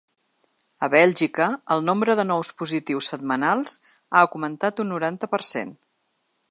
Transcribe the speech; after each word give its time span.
A 0.85 0.87
Bèlgica, 0.93 1.49
el 1.75 1.85
nombre 1.89 2.15
de 2.21 2.25
nous 2.31 2.51
positius 2.63 3.11
setmanals 3.15 3.77
ha 3.93 4.25
augmentat 4.27 4.83
un 4.85 4.93
noranta 4.95 5.33
per 5.37 5.45
cent. 5.55 5.77